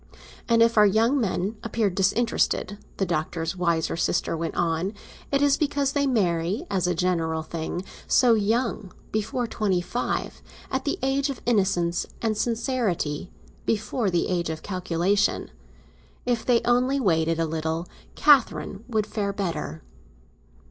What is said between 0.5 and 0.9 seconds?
if our